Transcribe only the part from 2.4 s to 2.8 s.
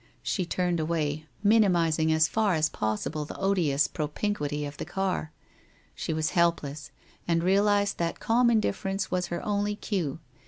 as